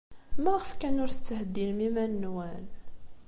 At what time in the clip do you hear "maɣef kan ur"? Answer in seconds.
0.43-1.11